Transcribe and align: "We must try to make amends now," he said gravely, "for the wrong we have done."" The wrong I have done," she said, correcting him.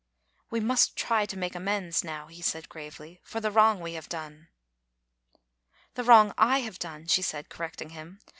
"We 0.49 0.59
must 0.59 0.95
try 0.95 1.27
to 1.27 1.37
make 1.37 1.53
amends 1.53 2.03
now," 2.03 2.25
he 2.25 2.41
said 2.41 2.67
gravely, 2.67 3.21
"for 3.23 3.39
the 3.39 3.51
wrong 3.51 3.79
we 3.79 3.93
have 3.93 4.09
done."" 4.09 4.49
The 5.93 6.03
wrong 6.03 6.33
I 6.39 6.61
have 6.61 6.79
done," 6.79 7.05
she 7.07 7.21
said, 7.21 7.49
correcting 7.49 7.89
him. 7.91 8.17